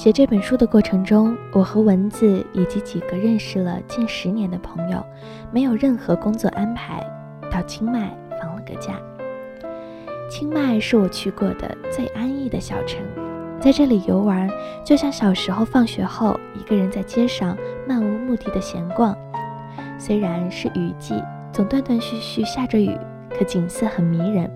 [0.00, 5.04] 写这本书的过程中，我和蚊子以及几个认识了近十年的朋友，
[5.52, 7.06] 没有任何工作安排，
[7.52, 8.10] 到清迈
[8.40, 8.94] 放了个假。
[10.30, 13.02] 清迈是我去过的最安逸的小城，
[13.60, 14.48] 在这里游玩，
[14.82, 17.54] 就像小时候放学后一个人在街上
[17.86, 19.14] 漫无目的的闲逛。
[19.98, 21.22] 虽然是雨季，
[21.52, 22.96] 总断断续续下着雨，
[23.38, 24.50] 可景色很迷人。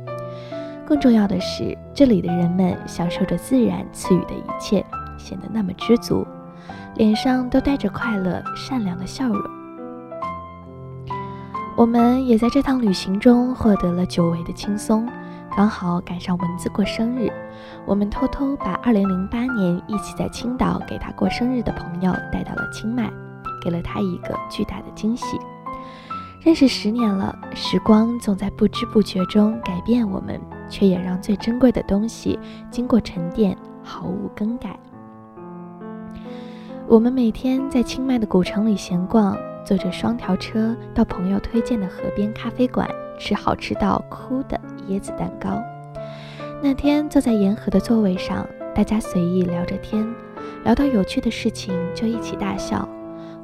[0.86, 4.82] 更重要的是，这里的人们享受着自然赐予的一切，
[5.24, 6.27] 显得那么知足，
[6.97, 9.42] 脸上都带着快乐、善良的笑容。
[11.77, 15.08] 我们也在这趟旅行中获得了久违的轻松。
[15.56, 17.33] 刚好赶上蚊子过生日，
[17.86, 23.09] 我们偷偷把2008年一起在青岛给他过生日的朋友带到了清迈，
[23.62, 25.38] 给了他一个巨大的惊喜。
[26.41, 32.38] 认识十年了，时光总在不知不觉中改变我们，却也让最珍贵的东西
[32.70, 34.78] 经过沉淀毫无更改。
[36.86, 42.86] 我们每天在清迈的古城里闲逛，坐着双条车到朋友推荐的河边咖啡馆
[43.18, 44.60] 吃好吃到哭的。
[44.91, 45.62] 椰子蛋糕。
[46.62, 50.06] 那天坐在沿河的座位上，大家随意聊着天，
[50.62, 52.86] 聊到有趣的事情就一起大笑。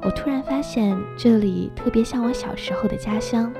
[0.03, 3.51] 我突然发现这里特别像我小时候的家乡，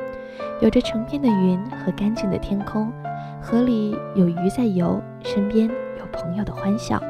[0.61, 2.93] 有着成片的云和干净的天空，
[3.41, 7.01] 河里有鱼在游，身边有朋友的欢笑。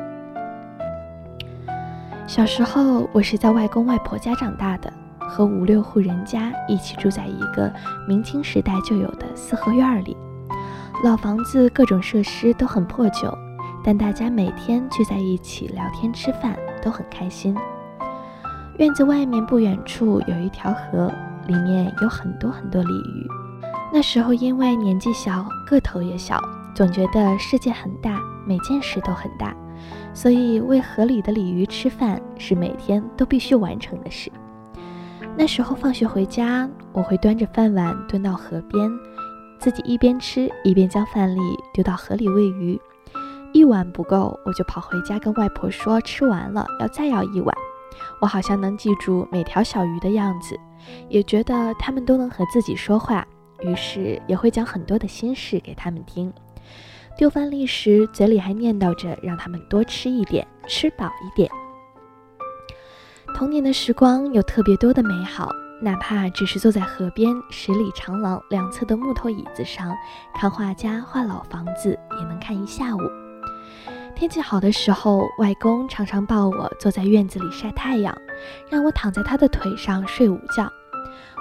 [2.31, 7.69] 小时候我是在外公外婆家长大的，和五六户人家一起住在一个
[8.07, 10.15] 明清时代就有的四合院里。
[11.03, 13.37] 老房子各种设施都很破旧，
[13.83, 17.53] 但大家每天聚在一起聊天吃饭都很开心。
[18.77, 21.11] 院子外面不远处有一条河，
[21.47, 23.27] 里面有很多很多鲤鱼。
[23.91, 26.41] 那时候因为年纪小，个头也小，
[26.73, 29.53] 总觉得世界很大，每件事都很大，
[30.13, 34.31] 所以喂河里的鲤鱼吃饭是每天都必须完成的事。
[35.37, 38.91] 那时候放学回家，我会端着饭碗蹲到河边。
[39.59, 41.39] 自己一边吃一边将饭粒
[41.73, 42.81] 丢到河里喂鱼，
[43.53, 47.55] 一碗不够，我就跑回家跟外婆说吃完了要再要一碗。
[48.19, 50.59] 我好像能记住每条小鱼的样子，
[51.07, 53.25] 也觉得它们都能和自己说话，
[53.61, 56.33] 于是也会讲很多的心事给他们听。
[57.17, 61.49] 丢饭粒时，嘴里还念叨着让他们多吃一点，吃饱一点。
[63.35, 65.49] 童年的时光有特别多的美好。
[65.83, 69.91] 哪怕只是坐在河边十里长廊两侧的木头椅子上，
[70.31, 72.99] 看画家画老房子，也能看一下午。
[74.15, 78.15] 天气好的时候，外公常常抱我坐在院子里晒太阳，
[78.69, 80.71] 让我躺在他的腿上睡午觉。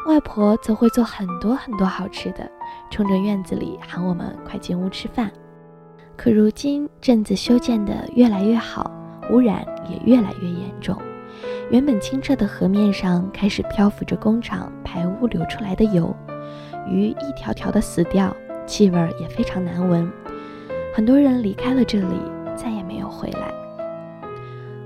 [0.07, 2.51] 外婆则会做很多很多好吃的，
[2.91, 5.31] 冲着院子里喊我们快进屋吃饭。
[6.23, 8.91] 可如今镇子修建得越来越好，
[9.31, 10.95] 污染也越来越严重。
[11.71, 16.15] 原本清澈的河面上开始漂浮着工厂排污流出来的油，
[16.87, 18.37] 鱼一条条的死掉，
[18.67, 20.13] 气味也非常难闻。
[20.95, 22.21] 很多人离开了这里，
[22.55, 23.51] 再也没有回来。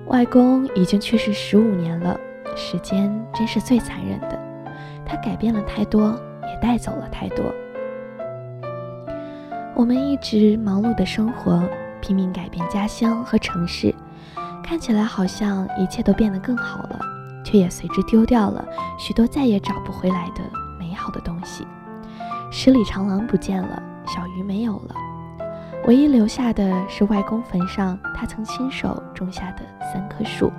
[0.07, 2.17] 外公已经去世十五年了，
[2.55, 4.39] 时间真是最残忍的，
[5.05, 7.53] 他改变了太多，也带走了太多。
[9.77, 11.61] 我们一直忙碌的生活，
[12.01, 13.93] 拼命改变家乡和城市。
[14.63, 17.01] 看起来好像一切都变得更好了，
[17.45, 18.65] 却也随之丢掉了
[18.97, 20.43] 许多再也找不回来的
[20.79, 21.67] 美好的东西。
[22.53, 24.95] 十里长廊不见了，小鱼没有了，
[25.89, 29.63] 唯一留下的是外公坟上他曾亲手种下的
[29.93, 30.53] 三棵树。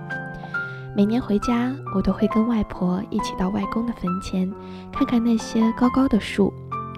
[0.93, 4.51] 每年回家，我都会跟外婆一起到外公的坟前，
[4.91, 6.53] 看看那些高高的树。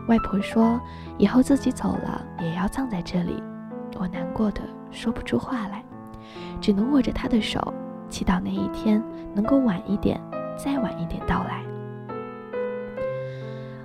[0.08, 0.80] 外婆说，
[1.18, 3.42] 以后自己走了也要葬在这里。
[4.00, 4.62] 我难过的
[4.92, 5.84] 说不出话来。
[6.60, 7.74] 只能握着她的手，
[8.10, 9.02] 祈祷那一天
[9.34, 10.20] 能够晚一点，
[10.58, 11.64] 再晚一点到来。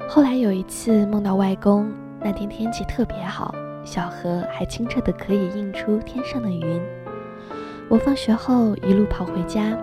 [0.08, 3.54] 后来有一次梦到外公，那天天气特别好，
[3.84, 6.80] 小河还清澈的可以映出天上的云。
[7.88, 9.76] 我放学后一路跑回家，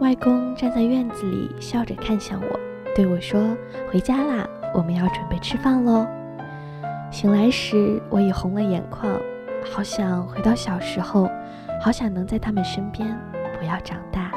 [0.00, 2.60] 外公站在院子里笑着看向我，
[2.94, 3.40] 对我说
[3.90, 6.06] ：“回家啦，我们要准备吃饭喽。”
[7.10, 9.10] 醒来时我已红了眼眶，
[9.64, 11.30] 好想回到小时候。
[11.80, 13.18] 好想能在他们身边，
[13.58, 14.30] 不要长大。